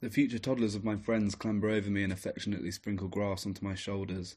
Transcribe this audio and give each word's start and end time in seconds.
The 0.00 0.08
future 0.08 0.38
toddlers 0.38 0.74
of 0.74 0.82
my 0.82 0.96
friends 0.96 1.34
clamber 1.34 1.68
over 1.68 1.90
me 1.90 2.02
and 2.02 2.12
affectionately 2.12 2.70
sprinkle 2.70 3.08
grass 3.08 3.44
onto 3.44 3.62
my 3.62 3.74
shoulders. 3.74 4.36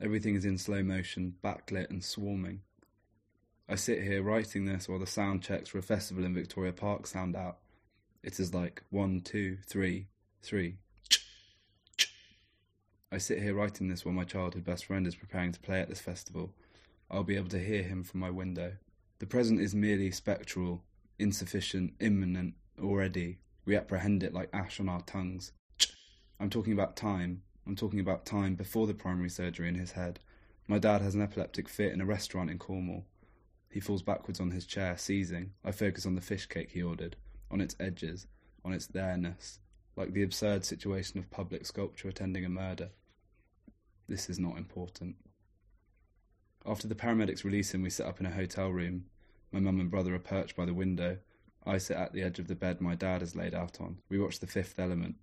Everything 0.00 0.34
is 0.34 0.44
in 0.44 0.58
slow 0.58 0.82
motion, 0.82 1.36
backlit 1.44 1.90
and 1.90 2.02
swarming. 2.02 2.62
I 3.68 3.76
sit 3.76 4.02
here 4.02 4.20
writing 4.20 4.64
this 4.64 4.88
while 4.88 4.98
the 4.98 5.06
sound 5.06 5.42
checks 5.42 5.68
for 5.68 5.78
a 5.78 5.82
festival 5.82 6.24
in 6.24 6.34
Victoria 6.34 6.72
Park 6.72 7.06
sound 7.06 7.36
out. 7.36 7.58
It 8.24 8.40
is 8.40 8.52
like 8.52 8.82
one, 8.90 9.20
two, 9.20 9.58
three, 9.64 10.08
three. 10.42 10.78
I 13.12 13.18
sit 13.18 13.40
here 13.40 13.54
writing 13.54 13.86
this 13.86 14.04
while 14.04 14.14
my 14.14 14.24
childhood 14.24 14.64
best 14.64 14.86
friend 14.86 15.06
is 15.06 15.14
preparing 15.14 15.52
to 15.52 15.60
play 15.60 15.80
at 15.80 15.88
this 15.88 16.00
festival. 16.00 16.52
I'll 17.08 17.22
be 17.22 17.36
able 17.36 17.50
to 17.50 17.64
hear 17.64 17.84
him 17.84 18.02
from 18.02 18.18
my 18.18 18.30
window. 18.30 18.72
The 19.20 19.26
present 19.26 19.60
is 19.60 19.72
merely 19.72 20.10
spectral, 20.10 20.82
insufficient, 21.16 21.94
imminent, 22.00 22.54
already. 22.82 23.38
We 23.66 23.76
apprehend 23.76 24.22
it 24.22 24.32
like 24.32 24.48
ash 24.52 24.80
on 24.80 24.88
our 24.88 25.02
tongues. 25.02 25.52
I'm 26.38 26.48
talking 26.50 26.72
about 26.72 26.96
time. 26.96 27.42
I'm 27.66 27.74
talking 27.74 27.98
about 27.98 28.24
time 28.24 28.54
before 28.54 28.86
the 28.86 28.94
primary 28.94 29.28
surgery 29.28 29.68
in 29.68 29.74
his 29.74 29.92
head. 29.92 30.20
My 30.68 30.78
dad 30.78 31.02
has 31.02 31.16
an 31.16 31.22
epileptic 31.22 31.68
fit 31.68 31.92
in 31.92 32.00
a 32.00 32.06
restaurant 32.06 32.48
in 32.48 32.58
Cornwall. 32.58 33.04
He 33.68 33.80
falls 33.80 34.02
backwards 34.02 34.38
on 34.38 34.52
his 34.52 34.66
chair, 34.66 34.96
seizing. 34.96 35.50
I 35.64 35.72
focus 35.72 36.06
on 36.06 36.14
the 36.14 36.20
fish 36.20 36.46
cake 36.46 36.70
he 36.70 36.82
ordered, 36.82 37.16
on 37.50 37.60
its 37.60 37.74
edges, 37.80 38.28
on 38.64 38.72
its 38.72 38.86
there-ness, 38.86 39.58
like 39.96 40.12
the 40.12 40.22
absurd 40.22 40.64
situation 40.64 41.18
of 41.18 41.30
public 41.30 41.66
sculpture 41.66 42.08
attending 42.08 42.44
a 42.44 42.48
murder. 42.48 42.90
This 44.08 44.30
is 44.30 44.38
not 44.38 44.56
important. 44.56 45.16
After 46.64 46.86
the 46.86 46.94
paramedics 46.94 47.44
release 47.44 47.74
him, 47.74 47.82
we 47.82 47.90
sit 47.90 48.06
up 48.06 48.20
in 48.20 48.26
a 48.26 48.30
hotel 48.30 48.70
room. 48.70 49.06
My 49.50 49.58
mum 49.58 49.80
and 49.80 49.90
brother 49.90 50.14
are 50.14 50.20
perched 50.20 50.56
by 50.56 50.64
the 50.64 50.74
window. 50.74 51.18
I 51.66 51.78
sit 51.78 51.96
at 51.96 52.12
the 52.12 52.22
edge 52.22 52.38
of 52.38 52.46
the 52.46 52.54
bed 52.54 52.80
my 52.80 52.94
dad 52.94 53.22
has 53.22 53.34
laid 53.34 53.52
out 53.52 53.80
on. 53.80 53.98
We 54.08 54.20
watch 54.20 54.38
The 54.38 54.46
Fifth 54.46 54.78
Element. 54.78 55.16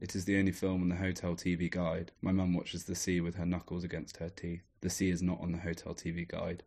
It 0.00 0.14
is 0.14 0.24
the 0.24 0.38
only 0.38 0.52
film 0.52 0.82
on 0.82 0.88
the 0.88 0.94
hotel 0.94 1.34
TV 1.34 1.68
guide. 1.68 2.12
My 2.22 2.30
mum 2.30 2.54
watches 2.54 2.84
the 2.84 2.94
sea 2.94 3.20
with 3.20 3.34
her 3.34 3.44
knuckles 3.44 3.82
against 3.82 4.18
her 4.18 4.28
teeth. 4.28 4.62
The 4.82 4.88
sea 4.88 5.10
is 5.10 5.20
not 5.20 5.40
on 5.40 5.50
the 5.50 5.58
hotel 5.58 5.92
TV 5.92 6.26
guide. 6.26 6.62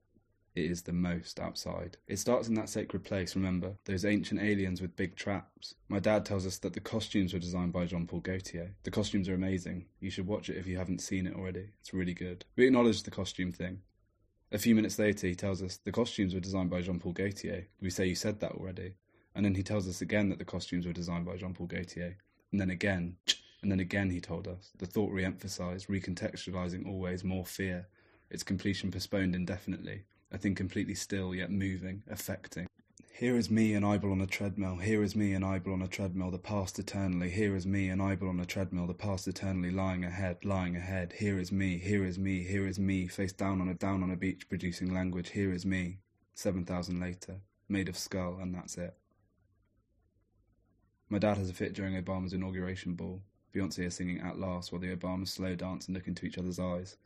It 0.55 0.69
is 0.69 0.83
the 0.83 0.93
most 0.93 1.39
outside. 1.39 1.97
It 2.05 2.19
starts 2.19 2.49
in 2.49 2.53
that 2.55 2.69
sacred 2.69 3.05
place, 3.05 3.35
remember? 3.35 3.77
Those 3.85 4.05
ancient 4.05 4.41
aliens 4.41 4.81
with 4.81 4.97
big 4.97 5.15
traps. 5.15 5.73
My 5.87 5.99
dad 5.99 6.25
tells 6.25 6.45
us 6.45 6.59
that 6.59 6.73
the 6.73 6.79
costumes 6.79 7.33
were 7.33 7.39
designed 7.39 7.73
by 7.73 7.85
Jean 7.85 8.05
Paul 8.05 8.19
Gaultier. 8.19 8.75
The 8.83 8.91
costumes 8.91 9.29
are 9.29 9.33
amazing. 9.33 9.85
You 10.01 10.11
should 10.11 10.27
watch 10.27 10.49
it 10.49 10.57
if 10.57 10.67
you 10.67 10.77
haven't 10.77 11.01
seen 11.01 11.25
it 11.25 11.35
already. 11.35 11.69
It's 11.79 11.93
really 11.93 12.13
good. 12.13 12.45
We 12.55 12.67
acknowledge 12.67 13.01
the 13.01 13.09
costume 13.09 13.53
thing. 13.53 13.81
A 14.51 14.59
few 14.59 14.75
minutes 14.75 14.99
later, 14.99 15.25
he 15.25 15.33
tells 15.33 15.63
us 15.63 15.77
the 15.77 15.91
costumes 15.91 16.35
were 16.35 16.39
designed 16.39 16.69
by 16.69 16.81
Jean 16.81 16.99
Paul 16.99 17.13
Gaultier. 17.13 17.69
We 17.81 17.89
say 17.89 18.05
you 18.05 18.15
said 18.15 18.39
that 18.41 18.51
already. 18.51 18.93
And 19.35 19.45
then 19.45 19.55
he 19.55 19.63
tells 19.63 19.87
us 19.87 20.01
again 20.01 20.29
that 20.29 20.39
the 20.39 20.45
costumes 20.45 20.85
were 20.85 20.93
designed 20.93 21.25
by 21.25 21.37
Jean 21.37 21.53
Paul 21.53 21.67
Gaultier. 21.67 22.17
And 22.51 22.61
then 22.61 22.69
again, 22.69 23.17
and 23.61 23.71
then 23.71 23.79
again 23.79 24.09
he 24.09 24.21
told 24.21 24.47
us. 24.47 24.71
The 24.77 24.85
thought 24.85 25.11
re 25.11 25.25
emphasized, 25.25 25.87
recontextualizing 25.87 26.87
always 26.87 27.23
more 27.23 27.45
fear, 27.45 27.87
its 28.29 28.43
completion 28.43 28.91
postponed 28.91 29.35
indefinitely, 29.35 30.03
a 30.31 30.37
thing 30.37 30.53
completely 30.53 30.95
still 30.95 31.33
yet 31.33 31.49
moving, 31.49 32.03
affecting. 32.09 32.67
Here 33.11 33.37
is 33.37 33.49
me, 33.49 33.73
an 33.73 33.83
eyeball 33.83 34.11
on 34.11 34.21
a 34.21 34.27
treadmill. 34.27 34.77
Here 34.77 35.03
is 35.03 35.15
me, 35.15 35.33
an 35.33 35.43
eyeball 35.43 35.73
on 35.73 35.81
a 35.83 35.87
treadmill, 35.87 36.31
the 36.31 36.39
past 36.39 36.79
eternally. 36.79 37.29
Here 37.29 37.55
is 37.55 37.65
me, 37.65 37.89
an 37.89 38.01
eyeball 38.01 38.29
on 38.29 38.39
a 38.39 38.45
treadmill, 38.45 38.87
the 38.87 38.93
past 38.95 39.27
eternally, 39.27 39.71
lying 39.71 40.03
ahead, 40.03 40.43
lying 40.43 40.75
ahead. 40.75 41.13
Here 41.13 41.39
is 41.39 41.51
me, 41.51 41.77
here 41.77 42.03
is 42.03 42.17
me, 42.17 42.43
here 42.43 42.67
is 42.67 42.79
me, 42.79 43.07
face 43.07 43.31
down 43.31 43.61
on 43.61 43.69
a 43.69 43.75
down 43.75 44.03
on 44.03 44.11
a 44.11 44.15
beach, 44.15 44.49
producing 44.49 44.93
language. 44.93 45.29
Here 45.29 45.53
is 45.53 45.65
me, 45.65 45.99
seven 46.33 46.65
thousand 46.65 46.99
later, 46.99 47.41
made 47.69 47.87
of 47.87 47.97
skull, 47.97 48.39
and 48.41 48.53
that's 48.53 48.77
it. 48.77 48.95
My 51.13 51.19
dad 51.19 51.37
has 51.37 51.47
a 51.47 51.53
fit 51.53 51.73
during 51.73 51.93
Obama's 51.93 52.33
inauguration 52.33 52.95
ball. 52.95 53.21
Beyonce 53.53 53.85
is 53.85 53.93
singing 53.93 54.19
At 54.21 54.39
Last 54.39 54.71
while 54.71 54.81
the 54.81 54.95
Obamas 54.95 55.27
slow 55.27 55.53
dance 55.53 55.85
and 55.85 55.95
look 55.95 56.07
into 56.07 56.25
each 56.25 56.39
other's 56.39 56.57
eyes. 56.57 56.97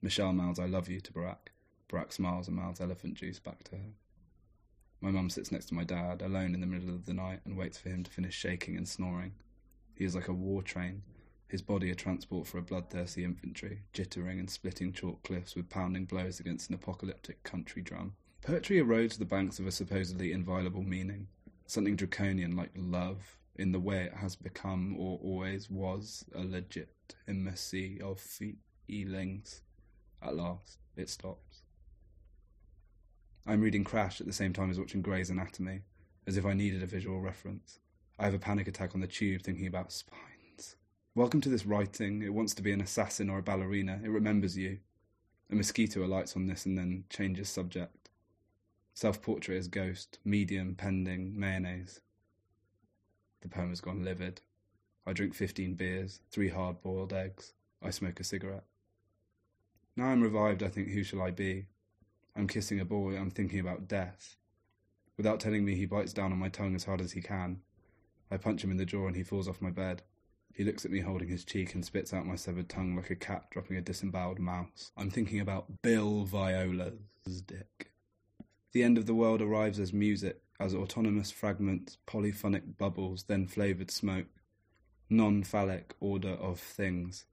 Michelle 0.00 0.32
mouths 0.32 0.60
I 0.60 0.66
love 0.66 0.88
you 0.88 1.00
to 1.00 1.12
Barack. 1.12 1.48
Barack 1.88 2.12
smiles 2.12 2.46
and 2.46 2.56
mouths 2.56 2.80
elephant 2.80 3.14
juice 3.14 3.40
back 3.40 3.64
to 3.64 3.72
her. 3.72 3.90
My 5.00 5.10
mum 5.10 5.30
sits 5.30 5.50
next 5.50 5.66
to 5.66 5.74
my 5.74 5.82
dad, 5.82 6.22
alone 6.22 6.54
in 6.54 6.60
the 6.60 6.66
middle 6.68 6.90
of 6.90 7.06
the 7.06 7.12
night, 7.12 7.40
and 7.44 7.56
waits 7.56 7.76
for 7.76 7.88
him 7.88 8.04
to 8.04 8.10
finish 8.12 8.36
shaking 8.36 8.76
and 8.76 8.86
snoring. 8.88 9.32
He 9.96 10.04
is 10.04 10.14
like 10.14 10.28
a 10.28 10.32
war 10.32 10.62
train, 10.62 11.02
his 11.48 11.60
body 11.60 11.90
a 11.90 11.96
transport 11.96 12.46
for 12.46 12.58
a 12.58 12.62
bloodthirsty 12.62 13.24
infantry, 13.24 13.80
jittering 13.92 14.38
and 14.38 14.48
splitting 14.48 14.92
chalk 14.92 15.24
cliffs 15.24 15.56
with 15.56 15.68
pounding 15.68 16.04
blows 16.04 16.38
against 16.38 16.68
an 16.68 16.76
apocalyptic 16.76 17.42
country 17.42 17.82
drum. 17.82 18.12
Poetry 18.42 18.76
erodes 18.76 19.18
the 19.18 19.24
banks 19.24 19.58
of 19.58 19.66
a 19.66 19.72
supposedly 19.72 20.30
inviolable 20.30 20.84
meaning, 20.84 21.26
something 21.66 21.96
draconian 21.96 22.54
like 22.54 22.70
love, 22.76 23.36
in 23.60 23.72
the 23.72 23.78
way 23.78 24.04
it 24.04 24.14
has 24.14 24.34
become 24.34 24.96
or 24.98 25.20
always 25.22 25.68
was 25.68 26.24
a 26.34 26.42
legitimacy 26.42 28.00
of 28.00 28.18
feelings. 28.86 29.60
At 30.22 30.34
last, 30.34 30.78
it 30.96 31.10
stops. 31.10 31.60
I'm 33.46 33.60
reading 33.60 33.84
Crash 33.84 34.18
at 34.20 34.26
the 34.26 34.32
same 34.32 34.54
time 34.54 34.70
as 34.70 34.78
watching 34.78 35.02
Grey's 35.02 35.28
Anatomy, 35.28 35.82
as 36.26 36.38
if 36.38 36.46
I 36.46 36.54
needed 36.54 36.82
a 36.82 36.86
visual 36.86 37.20
reference. 37.20 37.78
I 38.18 38.24
have 38.24 38.34
a 38.34 38.38
panic 38.38 38.66
attack 38.66 38.94
on 38.94 39.02
the 39.02 39.06
tube 39.06 39.42
thinking 39.42 39.66
about 39.66 39.92
spines. 39.92 40.76
Welcome 41.14 41.42
to 41.42 41.50
this 41.50 41.66
writing. 41.66 42.22
It 42.22 42.32
wants 42.32 42.54
to 42.54 42.62
be 42.62 42.72
an 42.72 42.80
assassin 42.80 43.28
or 43.28 43.38
a 43.38 43.42
ballerina. 43.42 44.00
It 44.02 44.08
remembers 44.08 44.56
you. 44.56 44.78
A 45.50 45.54
mosquito 45.54 46.02
alights 46.02 46.34
on 46.34 46.46
this 46.46 46.64
and 46.64 46.78
then 46.78 47.04
changes 47.10 47.50
subject. 47.50 48.08
Self 48.94 49.20
portrait 49.20 49.58
as 49.58 49.68
ghost, 49.68 50.18
medium, 50.24 50.76
pending, 50.76 51.38
mayonnaise. 51.38 52.00
The 53.40 53.48
poem 53.48 53.70
has 53.70 53.80
gone 53.80 54.04
livid. 54.04 54.40
I 55.06 55.12
drink 55.12 55.34
15 55.34 55.74
beers, 55.74 56.20
three 56.30 56.48
hard 56.48 56.82
boiled 56.82 57.12
eggs. 57.12 57.54
I 57.82 57.90
smoke 57.90 58.20
a 58.20 58.24
cigarette. 58.24 58.64
Now 59.96 60.06
I'm 60.06 60.22
revived, 60.22 60.62
I 60.62 60.68
think, 60.68 60.88
who 60.88 61.02
shall 61.02 61.22
I 61.22 61.30
be? 61.30 61.66
I'm 62.36 62.46
kissing 62.46 62.80
a 62.80 62.84
boy, 62.84 63.16
I'm 63.16 63.30
thinking 63.30 63.60
about 63.60 63.88
death. 63.88 64.36
Without 65.16 65.40
telling 65.40 65.64
me, 65.64 65.74
he 65.74 65.86
bites 65.86 66.12
down 66.12 66.32
on 66.32 66.38
my 66.38 66.48
tongue 66.48 66.74
as 66.74 66.84
hard 66.84 67.00
as 67.00 67.12
he 67.12 67.20
can. 67.20 67.60
I 68.30 68.36
punch 68.36 68.62
him 68.62 68.70
in 68.70 68.76
the 68.76 68.84
jaw 68.84 69.06
and 69.06 69.16
he 69.16 69.22
falls 69.22 69.48
off 69.48 69.60
my 69.60 69.70
bed. 69.70 70.02
He 70.54 70.64
looks 70.64 70.84
at 70.84 70.90
me 70.90 71.00
holding 71.00 71.28
his 71.28 71.44
cheek 71.44 71.74
and 71.74 71.84
spits 71.84 72.12
out 72.12 72.26
my 72.26 72.36
severed 72.36 72.68
tongue 72.68 72.96
like 72.96 73.10
a 73.10 73.16
cat 73.16 73.50
dropping 73.50 73.76
a 73.76 73.80
disemboweled 73.80 74.38
mouse. 74.38 74.92
I'm 74.96 75.10
thinking 75.10 75.40
about 75.40 75.82
Bill 75.82 76.24
Viola's 76.24 77.42
dick. 77.46 77.89
The 78.72 78.82
end 78.84 78.98
of 78.98 79.06
the 79.06 79.14
world 79.14 79.42
arrives 79.42 79.80
as 79.80 79.92
music, 79.92 80.42
as 80.60 80.74
autonomous 80.74 81.30
fragments, 81.30 81.98
polyphonic 82.06 82.78
bubbles, 82.78 83.24
then 83.24 83.46
flavoured 83.46 83.90
smoke. 83.90 84.28
Non 85.08 85.42
phallic 85.42 85.94
order 85.98 86.34
of 86.34 86.60
things. 86.60 87.24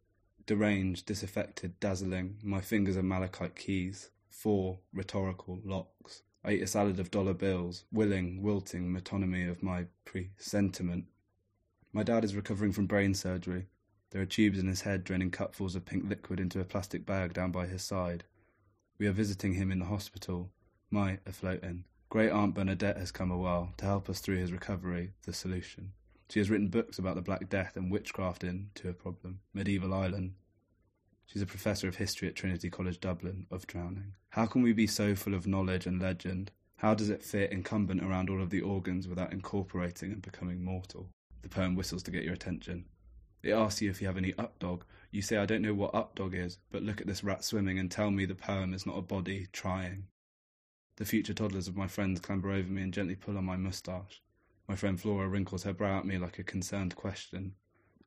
Deranged, 0.47 1.05
disaffected, 1.05 1.79
dazzling, 1.79 2.37
my 2.41 2.61
fingers 2.61 2.97
are 2.97 3.03
malachite 3.03 3.55
keys 3.55 4.09
for 4.29 4.79
rhetorical 4.93 5.59
locks. 5.63 6.23
I 6.43 6.53
eat 6.53 6.63
a 6.63 6.67
salad 6.67 6.99
of 6.99 7.11
dollar 7.11 7.33
bills, 7.33 7.83
willing, 7.91 8.41
wilting 8.41 8.91
metonymy 8.91 9.49
of 9.49 9.61
my 9.61 9.87
presentiment. 10.05 11.05
My 11.93 12.03
dad 12.03 12.23
is 12.23 12.35
recovering 12.35 12.71
from 12.71 12.87
brain 12.87 13.13
surgery. 13.13 13.67
There 14.11 14.21
are 14.21 14.25
tubes 14.25 14.57
in 14.57 14.67
his 14.67 14.81
head 14.81 15.03
draining 15.03 15.31
cupfuls 15.31 15.75
of 15.75 15.85
pink 15.85 16.09
liquid 16.09 16.39
into 16.39 16.61
a 16.61 16.65
plastic 16.65 17.05
bag 17.05 17.33
down 17.33 17.51
by 17.51 17.67
his 17.67 17.83
side. 17.83 18.23
We 18.97 19.05
are 19.07 19.11
visiting 19.11 19.53
him 19.53 19.71
in 19.71 19.79
the 19.79 19.85
hospital, 19.85 20.51
my 20.89 21.19
afloat 21.25 21.63
in. 21.63 21.85
Great 22.09 22.31
Aunt 22.31 22.53
Bernadette 22.53 22.97
has 22.97 23.11
come 23.11 23.31
a 23.31 23.37
while 23.37 23.73
to 23.77 23.85
help 23.85 24.09
us 24.09 24.19
through 24.19 24.37
his 24.37 24.51
recovery, 24.51 25.11
the 25.23 25.33
solution. 25.33 25.91
She 26.29 26.39
has 26.39 26.49
written 26.49 26.67
books 26.67 26.99
about 26.99 27.15
the 27.15 27.21
Black 27.21 27.49
Death 27.49 27.75
and 27.75 27.91
witchcraft 27.91 28.43
in 28.43 28.69
To 28.75 28.89
a 28.89 28.93
Problem, 28.93 29.39
Medieval 29.53 29.93
Ireland, 29.93 30.33
She's 31.27 31.41
a 31.41 31.45
professor 31.45 31.89
of 31.89 31.97
history 31.97 32.29
at 32.29 32.35
Trinity 32.35 32.69
College 32.69 33.01
Dublin, 33.01 33.47
of 33.51 33.67
drowning. 33.67 34.13
How 34.29 34.45
can 34.45 34.61
we 34.61 34.71
be 34.71 34.87
so 34.87 35.13
full 35.13 35.33
of 35.33 35.45
knowledge 35.45 35.85
and 35.85 36.01
legend? 36.01 36.51
How 36.77 36.93
does 36.93 37.09
it 37.09 37.21
fit 37.21 37.51
incumbent 37.51 38.01
around 38.01 38.29
all 38.29 38.41
of 38.41 38.49
the 38.49 38.61
organs 38.61 39.09
without 39.09 39.33
incorporating 39.33 40.13
and 40.13 40.21
becoming 40.21 40.63
mortal? 40.63 41.09
The 41.41 41.49
poem 41.49 41.75
whistles 41.75 42.01
to 42.03 42.11
get 42.11 42.23
your 42.23 42.33
attention. 42.33 42.85
It 43.43 43.51
asks 43.51 43.81
you 43.81 43.89
if 43.89 44.01
you 44.01 44.07
have 44.07 44.15
any 44.15 44.31
updog. 44.33 44.83
You 45.11 45.21
say, 45.21 45.35
I 45.35 45.45
don't 45.45 45.61
know 45.61 45.73
what 45.73 45.91
updog 45.91 46.33
is, 46.33 46.59
but 46.71 46.83
look 46.83 47.01
at 47.01 47.07
this 47.07 47.25
rat 47.25 47.43
swimming 47.43 47.77
and 47.77 47.91
tell 47.91 48.09
me 48.09 48.25
the 48.25 48.33
poem 48.33 48.73
is 48.73 48.85
not 48.85 48.97
a 48.97 49.01
body 49.01 49.47
trying. 49.51 50.07
The 50.97 51.05
future 51.05 51.33
toddlers 51.35 51.67
of 51.67 51.77
my 51.77 51.87
friends 51.87 52.19
clamber 52.19 52.51
over 52.51 52.67
me 52.67 52.81
and 52.81 52.93
gently 52.93 53.15
pull 53.15 53.37
on 53.37 53.45
my 53.45 53.55
moustache. 53.55 54.19
My 54.67 54.75
friend 54.75 54.99
Flora 54.99 55.27
wrinkles 55.27 55.61
her 55.63 55.71
brow 55.71 55.99
at 55.99 56.07
me 56.07 56.17
like 56.17 56.39
a 56.39 56.43
concerned 56.43 56.95
question. 56.95 57.53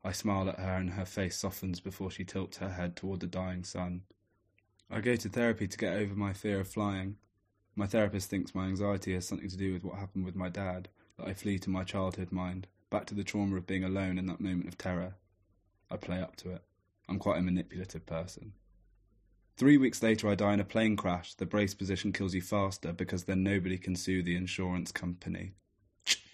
I 0.02 0.10
smile 0.10 0.48
at 0.48 0.58
her 0.58 0.76
and 0.76 0.90
her 0.90 1.04
face 1.04 1.37
softens 1.37 1.78
before 1.78 2.10
she 2.10 2.25
tilts 2.25 2.58
her 2.58 2.70
head 2.70 2.96
toward 2.96 3.20
the 3.20 3.28
dying 3.28 3.62
sun. 3.62 4.02
I 4.90 5.00
go 5.00 5.14
to 5.14 5.28
therapy 5.28 5.69
to 5.69 5.78
get 5.78 5.94
over 5.94 6.16
my 6.16 6.32
fear 6.32 6.58
of 6.58 6.66
flying. 6.69 7.16
My 7.76 7.87
therapist 7.87 8.28
thinks 8.28 8.56
my 8.56 8.66
anxiety 8.66 9.14
has 9.14 9.26
something 9.26 9.48
to 9.48 9.56
do 9.56 9.72
with 9.72 9.84
what 9.84 9.98
happened 9.98 10.25
with 10.25 10.34
my 10.34 10.48
dad, 10.48 10.88
that 11.16 11.28
I 11.28 11.32
flee 11.32 11.60
to 11.60 11.70
my 11.70 11.84
childhood 11.84 12.32
mind, 12.32 12.66
back 12.90 13.06
to 13.06 13.14
the 13.14 13.22
trauma 13.22 13.56
of 13.56 13.69
being 13.69 13.84
alone 13.84 14.19
in 14.19 14.26
that 14.26 14.40
moment 14.40 14.66
of 14.66 14.76
terror. 14.76 15.14
I 15.92 15.96
play 15.96 16.20
up 16.20 16.34
to 16.37 16.50
it. 16.50 16.62
I'm 17.08 17.20
quite 17.20 17.38
a 17.38 17.42
manipulative 17.42 18.04
person. 18.04 18.54
Three 19.61 19.77
weeks 19.77 20.03
later, 20.03 20.27
I 20.27 20.37
die 20.37 20.55
in 20.55 20.61
a 20.61 20.65
plane 20.65 20.97
crash. 20.97 21.35
The 21.35 21.45
brace 21.45 21.75
position 21.75 22.15
kills 22.15 22.35
you 22.35 22.41
faster 22.41 22.95
because 22.95 23.25
then 23.25 23.43
nobody 23.43 23.77
can 23.77 23.95
sue 23.95 24.23
the 24.23 24.35
insurance 24.35 24.91
company. 24.91 25.53